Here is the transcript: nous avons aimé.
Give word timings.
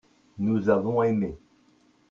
nous 0.39 0.67
avons 0.69 1.03
aimé. 1.03 1.37